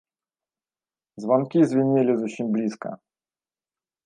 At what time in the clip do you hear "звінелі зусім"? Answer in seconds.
1.75-2.45